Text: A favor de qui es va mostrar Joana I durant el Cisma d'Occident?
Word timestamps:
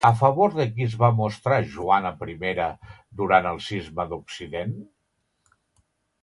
A 0.07 0.09
favor 0.19 0.53
de 0.59 0.63
qui 0.77 0.85
es 0.85 0.93
va 1.01 1.09
mostrar 1.19 1.59
Joana 1.73 2.13
I 2.35 2.55
durant 3.21 3.47
el 3.51 3.61
Cisma 3.67 4.07
d'Occident? 4.15 4.75